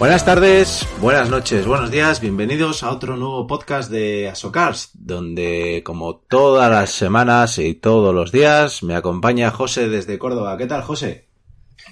[0.00, 6.16] Buenas tardes, buenas noches, buenos días, bienvenidos a otro nuevo podcast de Asocars, donde como
[6.16, 10.56] todas las semanas y todos los días me acompaña José desde Córdoba.
[10.56, 11.28] ¿Qué tal, José?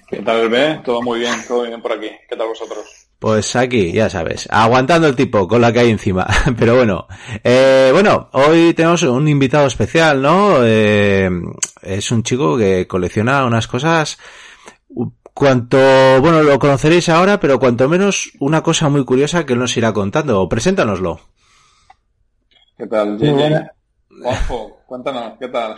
[0.09, 0.81] ¿Qué tal, B?
[0.87, 2.09] Todo muy bien, todo bien por aquí.
[2.27, 2.87] ¿Qué tal vosotros?
[3.19, 6.27] Pues aquí, ya sabes, aguantando el tipo con la que hay encima.
[6.59, 7.09] Pero bueno,
[7.45, 10.61] eh, bueno, hoy tenemos un invitado especial, ¿no?
[10.62, 11.29] Eh,
[11.83, 14.19] es un chico que colecciona unas cosas
[15.39, 15.78] Cuanto,
[16.20, 20.48] bueno, lo conoceréis ahora, pero cuanto menos una cosa muy curiosa que nos irá contando.
[20.48, 21.20] Preséntanoslo.
[22.77, 23.17] ¿Qué tal,
[24.84, 25.77] cuéntanos, ¿qué tal?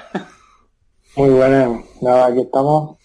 [1.14, 2.97] Muy bueno, nada, aquí estamos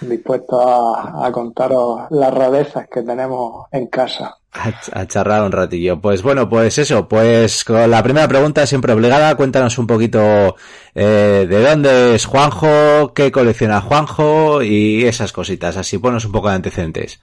[0.00, 4.38] dispuestos a, a contaros las rarezas que tenemos en casa.
[4.52, 5.98] A, charlar un ratillo.
[5.98, 10.56] Pues bueno, pues eso, pues con la primera pregunta siempre obligada, cuéntanos un poquito
[10.94, 16.50] eh, de dónde es Juanjo, qué colecciona Juanjo y esas cositas, así ponos un poco
[16.50, 17.20] de antecedentes.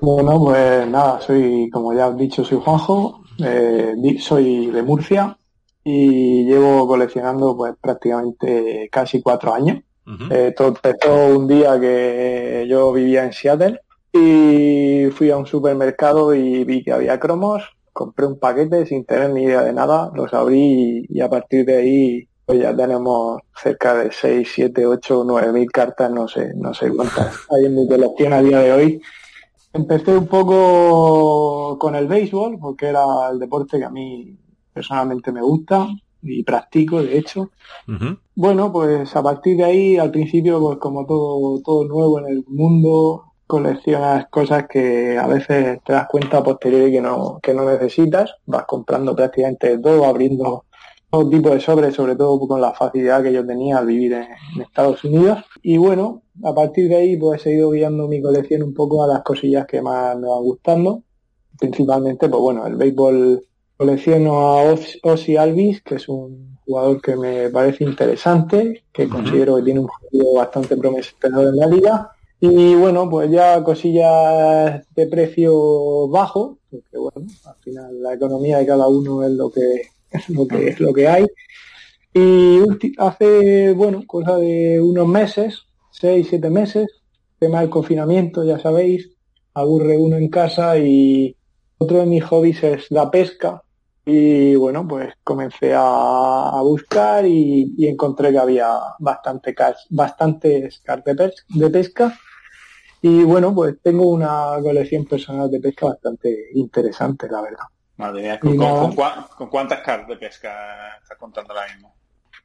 [0.00, 5.38] Bueno, pues nada, soy, como ya has dicho, soy Juanjo, eh, soy de Murcia
[5.84, 9.78] y llevo coleccionando pues prácticamente casi cuatro años.
[10.30, 13.80] Eh, todo empezó un día que yo vivía en Seattle
[14.12, 19.30] y fui a un supermercado y vi que había cromos, compré un paquete sin tener
[19.30, 23.94] ni idea de nada, los abrí y, a partir de ahí pues ya tenemos cerca
[23.94, 27.86] de 6, 7, 8, 9 mil cartas, no sé, no sé cuántas hay en mi
[27.88, 29.02] colección a día de hoy.
[29.72, 34.36] Empecé un poco con el béisbol, porque era el deporte que a mí
[34.72, 35.88] personalmente me gusta
[36.20, 37.50] y practico, de hecho.
[38.34, 42.44] Bueno, pues a partir de ahí, al principio, pues como todo, todo nuevo en el
[42.48, 47.64] mundo, coleccionas cosas que a veces te das cuenta a posteriori que no, que no
[47.64, 50.64] necesitas, vas comprando prácticamente todo, abriendo
[51.12, 54.62] todo tipo de sobres, sobre todo con la facilidad que yo tenía al vivir en,
[54.62, 55.44] Estados Unidos.
[55.62, 59.06] Y bueno, a partir de ahí pues he ido guiando mi colección un poco a
[59.06, 61.02] las cosillas que más me van gustando.
[61.58, 67.50] Principalmente, pues bueno, el béisbol colecciono a Ozzy Alvis, que es un jugador que me
[67.50, 72.11] parece interesante, que considero que tiene un juego bastante prometedor en la liga.
[72.44, 78.66] Y bueno, pues ya cosillas de precio bajo, porque bueno, al final la economía de
[78.66, 81.24] cada uno es lo que es lo que es lo que hay.
[82.12, 82.58] Y
[82.98, 86.88] hace, bueno, cosa de unos meses, seis, siete meses,
[87.38, 89.08] tema del confinamiento, ya sabéis,
[89.54, 91.36] aburre uno en casa y
[91.78, 93.62] otro de mis hobbies es la pesca.
[94.04, 99.54] Y bueno, pues comencé a, buscar y, encontré que había bastante
[99.90, 102.18] bastantes cartas de pesca
[103.02, 107.64] y bueno, pues tengo una colección personal de pesca bastante interesante, la verdad.
[107.96, 108.94] Madre mía, ¿con,
[109.50, 111.94] cuántas cartas de pesca estás contando ahora mismo?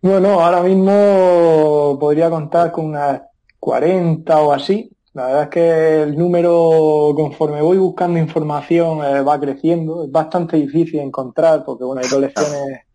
[0.01, 3.21] Bueno, ahora mismo podría contar con unas
[3.59, 4.91] 40 o así.
[5.13, 10.05] La verdad es que el número, conforme voy buscando información, eh, va creciendo.
[10.05, 12.86] Es bastante difícil encontrar porque, bueno, hay colecciones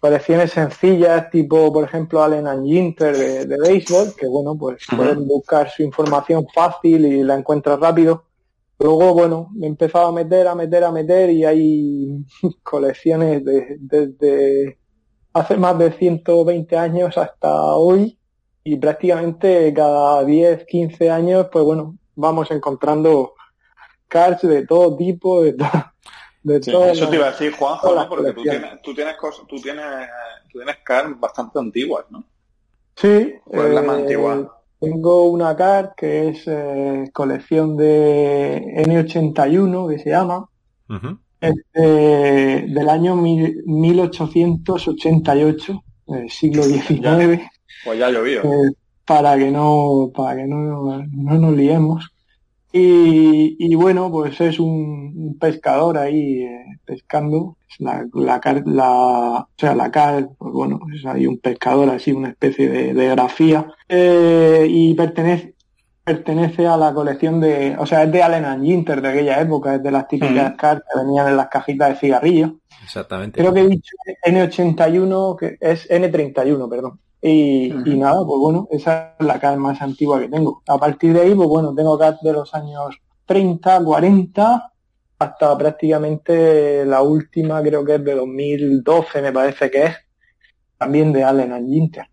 [0.00, 5.26] colecciones sencillas, tipo, por ejemplo, Allen and Ginter de, de béisbol, que bueno, pues pueden
[5.26, 8.24] buscar su información fácil y la encuentras rápido.
[8.78, 12.24] Luego, bueno, me he empezado a meter, a meter, a meter y hay
[12.62, 14.78] colecciones desde
[15.32, 18.18] hace más de 120 años hasta hoy
[18.64, 23.34] y prácticamente cada 10, 15 años, pues bueno, vamos encontrando
[24.08, 25.70] cards de todo tipo, de todo
[26.54, 28.08] eso te iba a decir, Juanjo, ¿no?
[28.08, 29.84] Porque tú tienes, tú tienes cosas, tú tienes,
[30.50, 32.22] tú tienes cards bastante antiguas, ¿no?
[32.94, 33.34] Sí.
[33.44, 34.36] ¿Cuál es la más antigua?
[34.36, 34.46] Eh,
[34.80, 40.48] tengo una card que es eh, colección de N81, que se llama.
[41.40, 47.42] del año 1888, del siglo XIX.
[47.84, 48.44] pues ya llovido.
[48.44, 48.70] Eh,
[49.04, 52.08] para que no, para que no, no nos liemos.
[52.72, 57.56] Y, y, bueno, pues es un, pescador ahí eh, pescando.
[57.78, 62.30] La, la, la, o sea, la car, pues bueno, es ahí un pescador así, una
[62.30, 63.66] especie de, de grafía.
[63.88, 65.54] Eh, y pertenece,
[66.06, 69.74] pertenece a la colección de, o sea, es de Allen and Ginter de aquella época,
[69.74, 72.52] es de las típicas cartas que venían en las cajitas de cigarrillos.
[72.84, 73.40] Exactamente.
[73.40, 77.00] Creo que he dicho N81, que es N31, perdón.
[77.28, 80.62] Y, nada, pues bueno, esa es la card más antigua que tengo.
[80.68, 84.72] A partir de ahí, pues bueno, tengo cards de los años 30, 40,
[85.18, 89.96] hasta prácticamente la última, creo que es de 2012, me parece que es,
[90.78, 92.06] también de Allen and Ginter.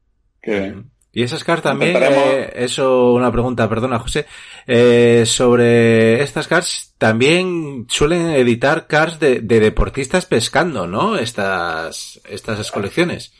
[1.11, 4.25] Y esas cards también, eh, eso una pregunta, perdona José,
[4.65, 11.17] eh, sobre estas cards también suelen editar cards de, deportistas pescando, ¿no?
[11.17, 13.31] Estas, estas colecciones.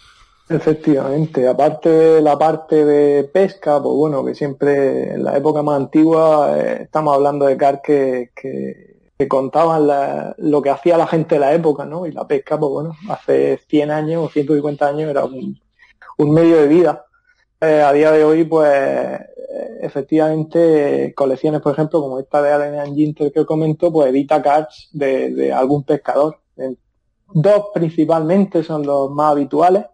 [0.53, 5.77] Efectivamente, aparte de la parte de pesca, pues bueno, que siempre en la época más
[5.77, 9.87] antigua eh, estamos hablando de cards que, que, contaban
[10.37, 12.05] lo que hacía la gente de la época, ¿no?
[12.05, 15.59] Y la pesca, pues bueno, hace 100 años o 150 años era un,
[16.19, 17.05] medio de vida
[17.61, 22.95] eh, a día de hoy, pues eh, efectivamente colecciones, por ejemplo, como esta de Allen
[22.95, 26.37] Ginter que comento, pues edita cards de, algún pescador.
[27.33, 29.85] Dos principalmente son los más habituales,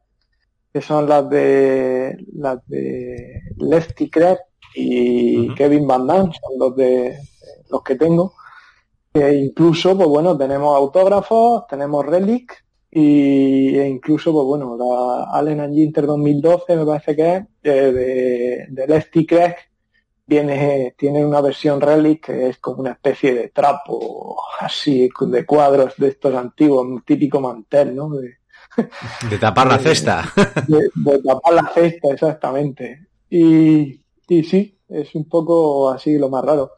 [0.71, 4.37] que son las de las de Lefty Craig
[4.75, 7.17] y Kevin Van Damme, son los de
[7.69, 8.33] los que tengo.
[9.13, 15.59] E incluso, pues bueno, tenemos autógrafos, tenemos relic y e incluso, pues bueno, la Allen
[15.61, 19.55] and Ginter 2012 me parece que es, eh, de, de Lefty Craig,
[20.29, 25.95] viene, tiene una versión Relic que es como una especie de trapo, así, de cuadros
[25.97, 28.09] de estos antiguos, un típico mantel, ¿no?
[28.11, 28.38] De,
[29.29, 30.31] de tapar la cesta.
[30.67, 33.07] De, tapar la cesta, exactamente.
[33.29, 36.71] Y, y sí, es un poco así lo más raro.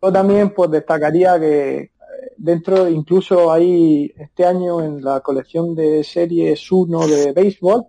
[0.00, 1.92] Yo también pues destacaría que
[2.36, 7.86] dentro incluso hay este año en la colección de series 1 de béisbol,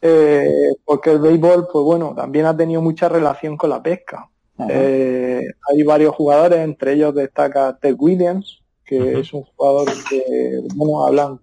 [0.00, 4.28] eh, porque el béisbol, pues bueno, también ha tenido mucha relación con la pesca.
[4.68, 11.04] Eh, hay varios jugadores, entre ellos destaca Ted Williams, que es un jugador que, bueno,
[11.06, 11.40] hablan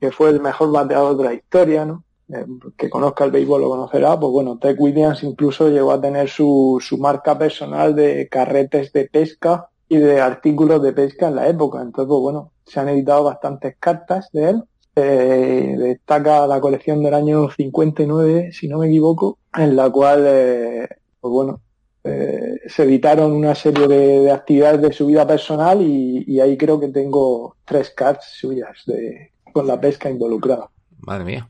[0.00, 2.04] que fue el mejor bateador de la historia, ¿no?
[2.28, 2.44] Eh,
[2.76, 6.78] que conozca el béisbol lo conocerá, pues bueno, Ted Williams incluso llegó a tener su,
[6.80, 11.80] su marca personal de carretes de pesca y de artículos de pesca en la época.
[11.80, 14.64] Entonces, pues bueno, se han editado bastantes cartas de él.
[14.96, 20.88] Eh, destaca la colección del año 59, si no me equivoco, en la cual, eh,
[21.20, 21.60] pues bueno,
[22.02, 26.88] eh, se editaron una serie de, actividades de su vida personal y, ahí creo que
[26.88, 30.68] tengo tres cards suyas de, con la pesca involucrada.
[30.98, 31.48] Madre mía.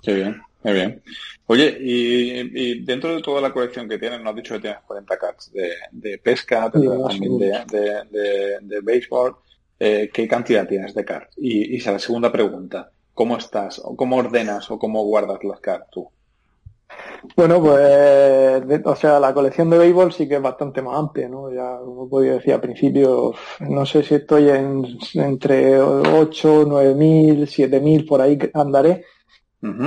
[0.00, 0.40] Qué bien.
[0.62, 1.02] Muy bien.
[1.46, 5.18] Oye, y, dentro de toda la colección que tienes, nos has dicho que tienes 40
[5.18, 5.52] cards
[5.90, 9.34] de, pesca, también de, de, béisbol.
[9.80, 11.34] Eh, ¿Qué cantidad tienes de cards?
[11.36, 13.80] Y, y la segunda pregunta, ¿cómo estás?
[13.80, 16.08] o ¿Cómo ordenas o cómo guardas las cards tú?
[17.36, 21.50] Bueno, pues, o sea, la colección de béisbol sí que es bastante más amplia, ¿no?
[21.52, 27.48] Ya, como podía decir al principio, no sé si estoy en, entre 8, 9 mil,
[27.48, 29.04] 7 mil, por ahí andaré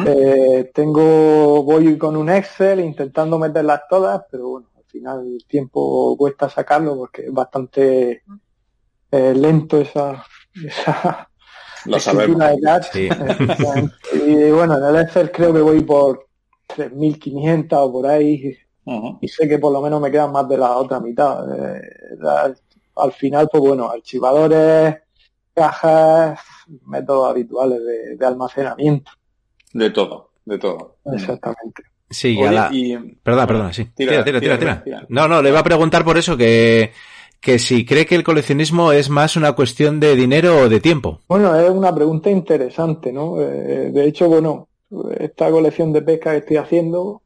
[0.08, 6.16] eh, tengo, voy con un Excel intentando meterlas todas, pero bueno, al final el tiempo
[6.18, 8.24] cuesta sacarlo porque es bastante
[9.12, 10.26] eh, lento esa,
[10.56, 11.30] esa
[11.86, 12.42] Lo sabemos.
[14.14, 16.27] y bueno, en el Excel creo que voy por
[16.68, 18.58] 3.500 o por ahí
[19.20, 21.46] y sé que por lo menos me quedan más de la otra mitad.
[21.52, 21.82] Eh,
[22.96, 24.96] al final, pues bueno, archivadores,
[25.54, 26.40] cajas,
[26.86, 27.80] métodos habituales
[28.18, 29.12] de almacenamiento.
[29.74, 30.96] De todo, de todo.
[31.06, 31.84] Exactamente.
[32.10, 32.72] Sí, ya la...
[33.22, 33.86] Perdona, perdona, sí.
[33.94, 36.94] Tira tira tira, tira, No, no, le iba a preguntar por eso que,
[37.42, 41.20] que si cree que el coleccionismo es más una cuestión de dinero o de tiempo.
[41.28, 43.42] Bueno, es una pregunta interesante, ¿no?
[43.42, 44.70] Eh, de hecho, bueno,
[45.20, 47.22] esta colección de pesca que estoy haciendo,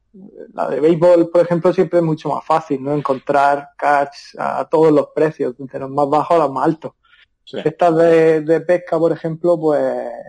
[0.52, 2.92] la de béisbol, por ejemplo, siempre es mucho más fácil, ¿no?
[2.92, 6.92] Encontrar catch a todos los precios, de los más bajos a los más altos.
[7.52, 9.82] Estas de, pesca, por ejemplo, pues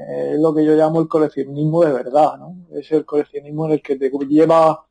[0.10, 2.56] es lo que yo llamo el coleccionismo de verdad, ¿no?
[2.72, 4.86] Es el coleccionismo en el que te lleva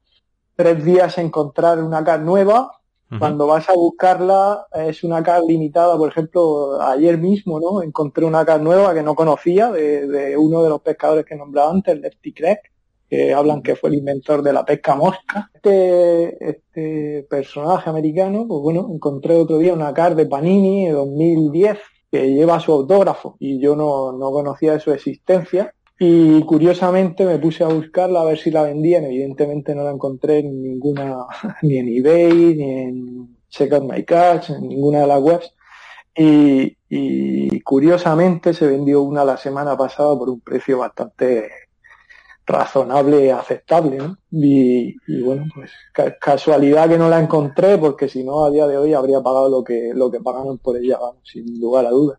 [0.55, 2.81] tres días a encontrar una car nueva.
[3.19, 7.83] Cuando vas a buscarla es una car limitada, por ejemplo, ayer mismo, ¿no?
[7.83, 11.99] Encontré una car nueva que no conocía de, uno de los pescadores que nombraba antes,
[11.99, 12.59] Lefty Craig,
[13.09, 15.51] que hablan que fue el inventor de la pesca mosca.
[15.55, 21.79] Este, este personaje americano, pues bueno, encontré otro día una car de Panini de 2010
[22.11, 25.75] que lleva su autógrafo y yo no, no conocía de su existencia.
[25.99, 29.05] Y curiosamente me puse a buscarla a ver si la vendían.
[29.05, 31.27] Evidentemente no la encontré en ninguna,
[31.63, 35.55] ni en eBay, ni en Check Out My Catch, en ninguna de las webs.
[36.15, 41.49] Y, y, curiosamente se vendió una la semana pasada por un precio bastante,
[42.47, 44.19] razonable, aceptable, ¿no?
[44.31, 45.71] Y, bueno, pues
[46.21, 49.65] casualidad que no la encontré porque si no a día de hoy habría pagado lo
[49.65, 52.19] que lo que pagaron por ella, vamos, sin lugar a dudas.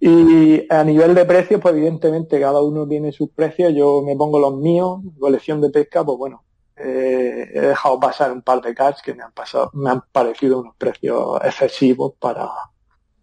[0.00, 4.38] Y a nivel de precios, pues evidentemente cada uno tiene sus precios, yo me pongo
[4.38, 6.44] los míos, colección de pesca, pues bueno,
[6.76, 10.60] eh, he dejado pasar un par de cards que me han pasado, me han parecido
[10.60, 12.48] unos precios excesivos para,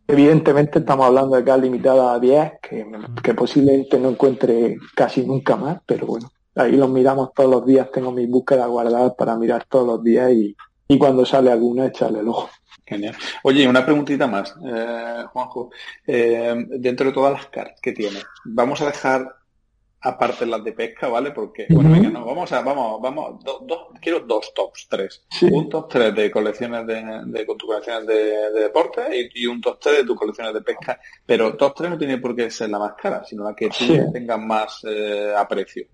[0.08, 2.86] evidentemente estamos hablando de cards limitada a 10, que,
[3.24, 7.92] que posiblemente no encuentre casi nunca más, pero bueno, ahí los miramos todos los días,
[7.92, 10.56] tengo mis búsquedas guardadas para mirar todos los días y,
[10.88, 12.50] y cuando sale alguna echarle el ojo.
[12.90, 13.16] Genial.
[13.44, 15.70] Oye, una preguntita más, eh, Juanjo.
[16.08, 19.36] Eh, dentro de todas las cartas que tiene, vamos a dejar
[20.02, 21.30] aparte las de pesca, ¿vale?
[21.30, 23.44] Porque, bueno, venga, no, vamos a, vamos, vamos,
[24.02, 25.24] quiero dos tops, tres.
[25.52, 29.80] Un top tres de colecciones de, de con tus colecciones de, deporte y, un top
[29.80, 31.00] tres de tus colecciones de pesca.
[31.24, 34.12] Pero top tres no tiene por qué ser la más cara, sino la que tú
[34.12, 35.86] tengas más eh, aprecio.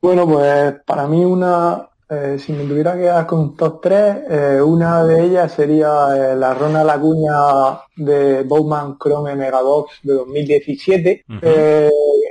[0.00, 4.62] Bueno, pues para mí una, eh, si me tuviera que dar con top 3, eh,
[4.62, 11.24] una de ellas sería eh, la Rona Laguña de Bowman Chrome Megabox de 2017.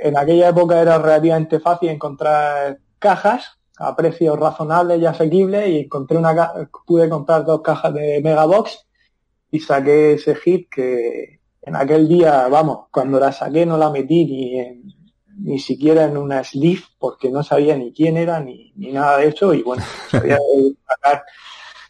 [0.04, 6.16] en aquella época era relativamente fácil encontrar cajas a precios razonables y asequibles y encontré
[6.18, 8.86] una pude comprar dos cajas de Megabox
[9.50, 14.24] y saqué ese hit que en aquel día, vamos, cuando la saqué no la metí
[14.26, 15.01] ni en
[15.38, 19.28] ni siquiera en una sleeve porque no sabía ni quién era ni, ni nada de
[19.28, 20.38] eso y bueno, sabía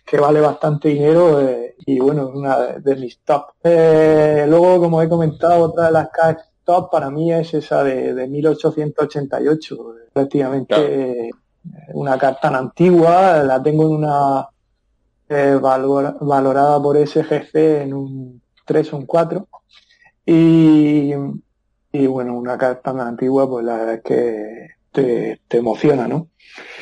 [0.04, 3.54] que vale bastante dinero eh, y bueno, es una de, mis top.
[3.64, 8.14] Eh, luego, como he comentado, otra de las cartas top para mí es esa de,
[8.14, 10.74] de 1888, prácticamente
[11.28, 11.30] eh,
[11.94, 14.48] una carta tan antigua, la tengo en una
[15.28, 19.48] valorada por SGC en un 3 o un 4
[20.26, 21.12] y
[21.92, 26.28] y bueno, una carta tan antigua, pues la verdad es que te, te emociona, ¿no?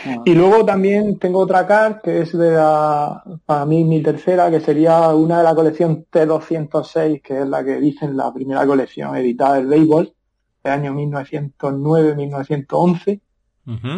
[0.07, 0.23] Ah.
[0.25, 4.61] Y luego también tengo otra carta que es de la, para mí mi tercera, que
[4.61, 9.57] sería una de la colección T206, que es la que dicen la primera colección editada
[9.57, 10.13] del béisbol,
[10.63, 13.21] de año 1909-1911.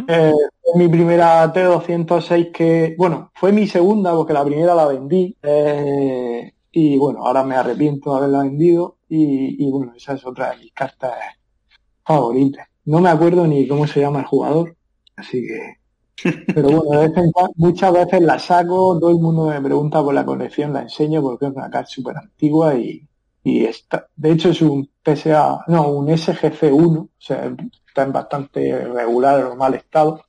[0.09, 0.33] Eh,
[0.75, 5.37] mi primera T206 que, bueno, fue mi segunda porque la primera la vendí.
[5.43, 10.59] Eh, y bueno, ahora me arrepiento de haberla vendido y, bueno, esa es otra de
[10.59, 11.13] mis cartas
[12.03, 12.67] favoritas.
[12.87, 14.77] No me acuerdo ni cómo se llama el jugador,
[15.17, 15.77] así que...
[16.55, 17.13] Pero bueno,
[17.57, 21.47] muchas veces la saco, todo el mundo me pregunta por la colección, la enseño porque
[21.47, 23.07] es una carta súper antigua y,
[23.43, 27.53] y está, de hecho es un PSA, no, un SGC1, o sea,
[27.89, 30.25] está en bastante regular o mal estado,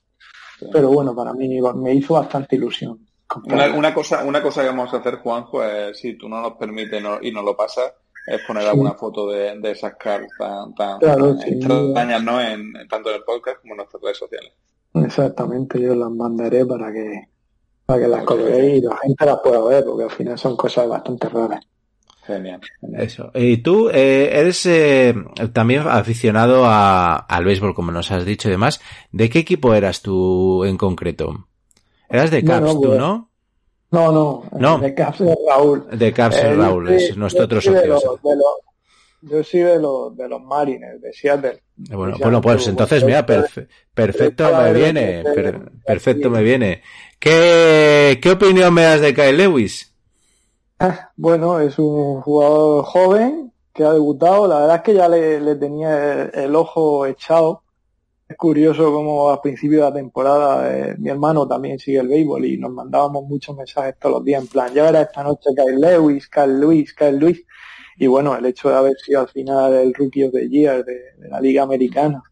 [0.71, 3.05] pero bueno, para mí me hizo bastante ilusión.
[3.45, 7.03] Una, cosa, una cosa que vamos a hacer, Juanjo, es si tú no nos permites
[7.21, 7.93] y no lo pasas,
[8.25, 12.41] es poner alguna foto de, esas cartas tan, tan extrañas, ¿no?
[12.41, 14.51] En, tanto en el podcast como en nuestras redes sociales.
[14.93, 17.29] Exactamente, yo las mandaré para que
[17.85, 20.87] para que las coloquéis y la gente las pueda ver, porque al final son cosas
[20.87, 21.65] bastante raras.
[22.25, 22.61] Genial.
[22.93, 23.31] Eso.
[23.33, 25.13] Y tú eh, eres eh,
[25.51, 28.79] también aficionado a, al béisbol, como nos has dicho y demás.
[29.11, 31.47] ¿De qué equipo eras tú en concreto?
[32.09, 33.32] Eras de Caps, tú, pues, ¿no?
[33.93, 35.85] No, no, de Caps de Raúl.
[35.91, 37.99] De Caps de Raúl, es nuestro otro socio.
[39.21, 41.61] yo soy de los, de los Marines, de Seattle.
[41.75, 45.23] Bueno, bueno pues entonces, mira, perfecto me viene,
[45.85, 46.81] perfecto me viene.
[47.19, 49.93] ¿Qué, ¿Qué opinión me das de Kyle Lewis?
[50.79, 54.47] Ah, bueno, es un jugador joven que ha debutado.
[54.47, 57.62] La verdad es que ya le, tenía el, ojo echado
[58.33, 62.45] es curioso como a principio de la temporada eh, mi hermano también sigue el béisbol
[62.45, 65.79] y nos mandábamos muchos mensajes todos los días en plan, ya verá esta noche Kyle
[65.79, 67.45] Lewis, Kyle Lewis, Kyle Lewis.
[67.97, 71.29] Y bueno, el hecho de haber sido al final el Rookie of the Year de,
[71.29, 72.23] la Liga Americana,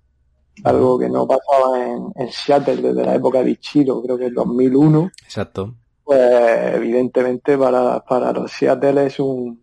[0.63, 5.11] algo que no pasaba en, Seattle desde la época de Ichiro, creo que es 2001.
[5.23, 5.75] Exacto.
[6.03, 9.61] Pues evidentemente para, para los Seattle es un,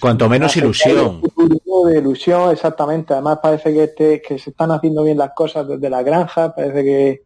[0.00, 1.22] Cuanto menos ilusión.
[1.48, 3.14] De ilusión, exactamente.
[3.14, 6.84] Además parece que, este, que se están haciendo bien las cosas desde la granja, parece
[6.84, 7.22] que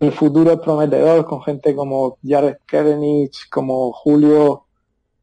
[0.00, 4.64] el futuro es prometedor con gente como Jared Kerenich, como Julio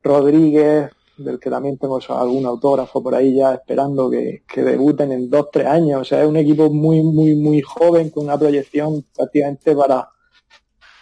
[0.02, 5.30] Rodríguez, del que también tengo algún autógrafo por ahí ya esperando que, que debuten en
[5.30, 6.02] dos, tres años.
[6.02, 10.10] O sea, es un equipo muy, muy, muy joven con una proyección prácticamente para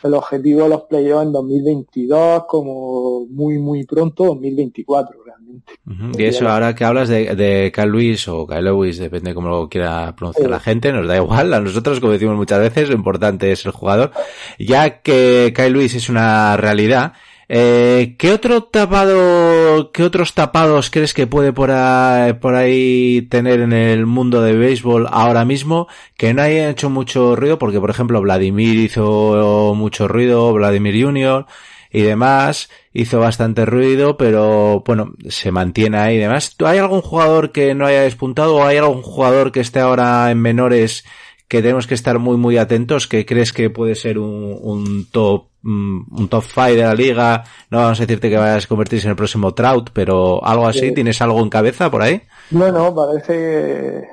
[0.04, 5.74] el objetivo de los playoffs en 2022 como muy, muy pronto 2024 realmente.
[6.18, 9.70] Y eso ahora que hablas de, de Kyle Lewis o Kyle Lewis, depende cómo lo
[9.70, 11.54] quiera pronunciar la gente, nos da igual.
[11.54, 14.12] A nosotros, como decimos muchas veces, lo importante es el jugador.
[14.58, 17.14] Ya que Kyle Lewis es una realidad,
[17.54, 24.06] Eh, ¿Qué otro tapado, qué otros tapados crees que puede por ahí, tener en el
[24.06, 27.60] mundo de béisbol ahora mismo que no haya hecho mucho ruido?
[27.60, 31.46] Porque, por ejemplo, Vladimir hizo mucho ruido, Vladimir Junior
[31.92, 36.56] y demás, hizo bastante ruido, pero bueno, se mantiene ahí y demás.
[36.66, 40.40] ¿Hay algún jugador que no haya despuntado o hay algún jugador que esté ahora en
[40.40, 41.04] menores
[41.50, 46.28] que tenemos que estar muy muy atentos, que crees que puede ser un, top un
[46.30, 49.16] top 5 de la liga, no vamos a decirte que vayas a convertirse en el
[49.16, 52.22] próximo Trout, pero algo así, ¿tienes algo en cabeza por ahí?
[52.50, 54.08] Bueno, parece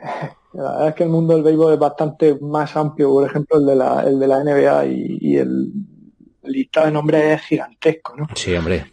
[0.52, 3.66] la verdad es que el mundo del béisbol es bastante más amplio, por ejemplo el
[3.66, 5.72] de la, el de la NBA y, y el
[6.42, 8.26] listado de nombres es gigantesco, ¿no?
[8.34, 8.86] Sí, hombre.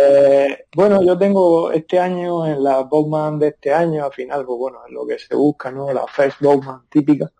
[0.00, 4.58] Eh, bueno, yo tengo este año, en la Bowman de este año, al final, pues
[4.58, 5.92] bueno, es lo que se busca, ¿no?
[5.92, 7.30] La First Bowman típica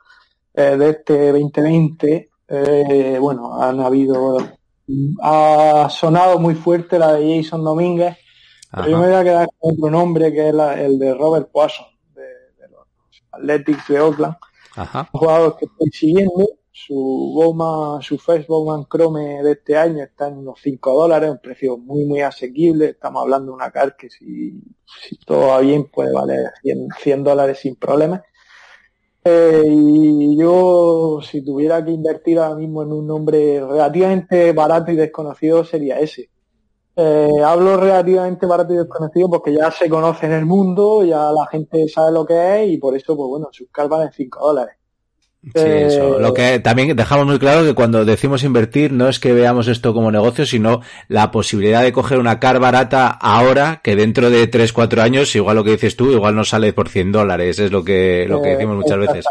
[0.54, 4.38] eh, de este 2020, eh, bueno, han habido,
[5.22, 8.16] ha sonado muy fuerte la de Jason Domínguez,
[8.70, 11.50] pero yo me voy a quedar con otro nombre que es la, el de Robert
[11.50, 12.86] Poisson, de, de, los
[13.32, 14.36] Athletics de Oakland.
[14.76, 15.08] Ajá.
[15.12, 20.28] Un jugador que estoy siguiendo, su Bowman, su First Bowman Chrome de este año está
[20.28, 24.08] en unos 5 dólares, un precio muy muy asequible, estamos hablando de una car que
[24.08, 28.22] si, si todo va bien puede valer 100, 100 dólares sin problemas.
[29.24, 34.96] Eh, y yo, si tuviera que invertir ahora mismo en un nombre relativamente barato y
[34.96, 36.30] desconocido, sería ese.
[36.96, 41.46] Eh, hablo relativamente barato y desconocido porque ya se conoce en el mundo, ya la
[41.46, 44.77] gente sabe lo que es y por eso, pues bueno, sus car valen 5 dólares.
[45.42, 46.18] Sí, eso.
[46.18, 49.94] Lo que también dejamos muy claro que cuando decimos invertir no es que veamos esto
[49.94, 54.72] como negocio, sino la posibilidad de coger una car barata ahora que dentro de 3,
[54.72, 57.84] 4 años, igual lo que dices tú, igual no sale por 100 dólares, es lo
[57.84, 59.24] que, lo que decimos muchas veces.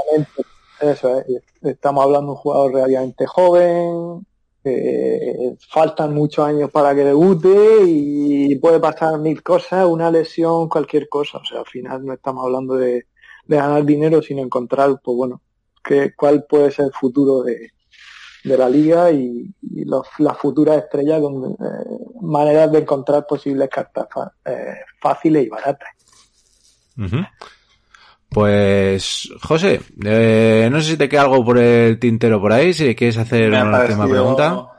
[0.79, 1.25] Eso es.
[1.61, 4.25] Estamos hablando de un jugador relativamente joven,
[4.63, 11.09] eh, faltan muchos años para que debute y puede pasar mil cosas, una lesión, cualquier
[11.09, 11.39] cosa.
[11.39, 13.07] O sea, al final no estamos hablando de,
[13.45, 15.41] de ganar dinero, sino encontrar, pues bueno,
[15.87, 17.71] que, cuál puede ser el futuro de,
[18.43, 23.69] de la liga y, y los, las futuras estrellas, donde, eh, maneras de encontrar posibles
[23.69, 24.07] cartas
[24.45, 25.89] eh, fáciles y baratas.
[26.97, 27.29] Uh -huh.
[28.29, 32.93] Pues, José, eh, no sé si te queda algo por el tintero por ahí, si
[32.95, 34.73] quieres hacer una última pregunta.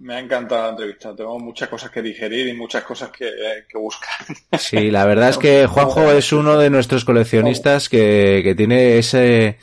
[0.00, 1.14] Me ha encantado la entrevista.
[1.14, 3.30] Tengo muchas cosas que digerir y muchas cosas que,
[3.68, 4.26] que buscar.
[4.58, 9.58] Sí, la verdad es que Juanjo es uno de nuestros coleccionistas que, que tiene ese,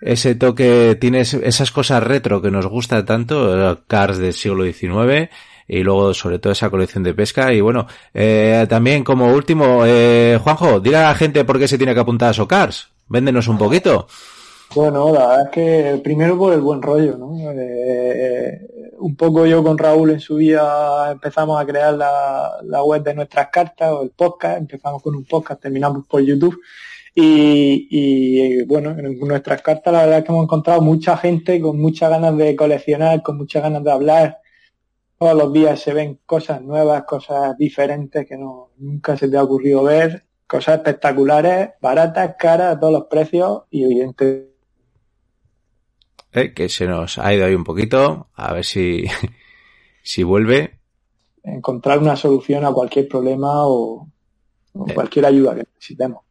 [0.00, 5.30] ese toque, tiene esas cosas retro que nos gusta tanto, eh, cars del siglo XIX
[5.70, 10.38] y luego sobre todo esa colección de pesca y bueno, eh, también como último, eh,
[10.42, 13.56] Juanjo, dile a la gente por qué se tiene que apuntar a Socars, véndenos un
[13.56, 14.08] poquito.
[14.74, 17.36] Bueno, la verdad es que primero por el buen rollo, ¿no?
[17.52, 20.62] Eh, un poco yo con Raúl en su día
[21.10, 25.24] empezamos a crear la, la web de nuestras cartas o el podcast, empezamos con un
[25.24, 26.60] podcast, terminamos por YouTube
[27.14, 31.78] y, y, bueno, en nuestras cartas la verdad es que hemos encontrado mucha gente con
[31.80, 34.38] muchas ganas de coleccionar, con muchas ganas de hablar.
[35.18, 39.42] Todos los días se ven cosas nuevas, cosas diferentes que no, nunca se te ha
[39.44, 44.50] ocurrido ver, cosas espectaculares, baratas, caras, a todos los precios y evidentemente
[46.32, 49.04] Eh, que se nos ha ido ahí un poquito, a ver si,
[50.02, 50.80] si vuelve.
[51.42, 54.08] encontrar una solución a cualquier problema o,
[54.72, 54.94] o Eh.
[54.94, 56.24] cualquier ayuda que necesitemos.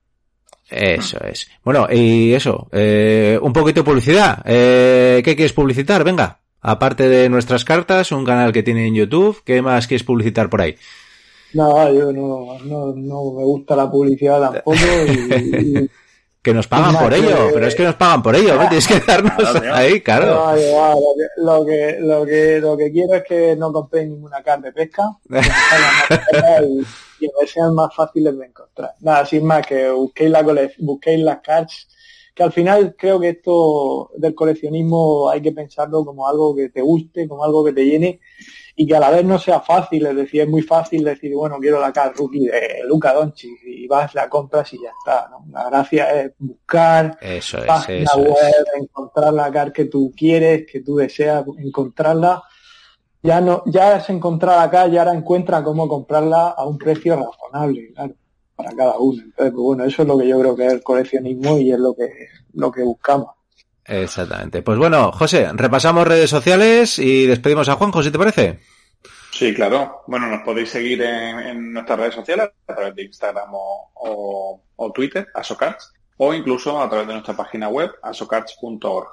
[0.69, 1.49] Eso es.
[1.63, 4.41] Bueno, y eso, eh, un poquito de publicidad.
[4.45, 6.03] Eh, ¿Qué quieres publicitar?
[6.03, 10.49] Venga, aparte de nuestras cartas, un canal que tiene en YouTube, ¿qué más quieres publicitar
[10.49, 10.75] por ahí?
[11.53, 14.77] No, yo no, no, no me gusta la publicidad tampoco
[15.07, 15.89] y, y-
[16.41, 18.61] Que nos pagan por que- ello, pero es que nos pagan por ello, ¿no?
[18.69, 20.55] tienes que darnos Claro, ahí, claro.
[20.55, 24.67] Lo, que, lo, que, lo, que, lo que quiero es que no compréis ninguna carne
[24.67, 25.03] de pesca
[27.19, 28.93] y, que sean más fáciles de encontrar.
[29.01, 31.87] Nada, sin más, que busquéis, la cole- busquéis las cards,
[32.39, 36.81] que al final creo que esto del coleccionismo hay que pensarlo como algo que te
[36.81, 38.21] guste, como algo que te llene
[38.77, 41.57] y que a la vez no sea fácil, es decir, es muy fácil decir, bueno,
[41.59, 45.47] quiero la card rookie de Luca Doncic y vas, la compras y ya está, ¿no?
[45.51, 48.81] La gracia es buscar, Eso es, página eso web, es.
[48.83, 52.41] encontrar la car que tú quieres, que tú deseas encontrarla.
[53.21, 57.91] Ya no, ya has encontrado acá y ahora encuentra cómo comprarla a un precio razonable,
[57.93, 58.13] claro,
[58.59, 59.23] para cada uno.
[59.23, 61.79] Entonces, pues bueno, eso es lo que yo creo que es el coleccionismo y es
[61.79, 63.29] lo que, lo que buscamos.
[63.85, 64.61] Exactamente.
[64.61, 68.59] Pues bueno, José, repasamos redes sociales y despedimos a Juanjo, si te parece.
[69.31, 70.01] Sí, claro.
[70.07, 74.61] Bueno, nos podéis seguir en, en nuestras redes sociales a través de Instagram o, o,
[74.75, 79.07] o Twitter, asocarts, o incluso a través de nuestra página web, asocarts.org.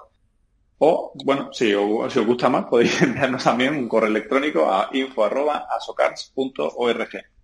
[0.79, 4.89] O, bueno, si os, si os gusta más, podéis enviarnos también un correo electrónico a
[4.93, 7.36] info.asocards.org.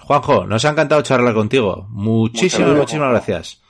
[0.00, 1.86] Juanjo, nos ha encantado charlar contigo.
[1.90, 3.62] Muchísimas, muchísimas gracias.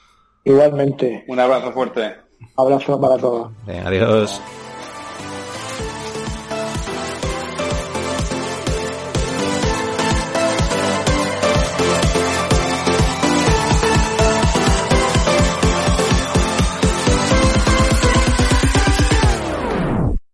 [0.44, 1.24] Igualmente.
[1.29, 2.14] Un abrazo fuerte.
[2.57, 3.50] Abrazo para todos.
[3.85, 4.40] adiós.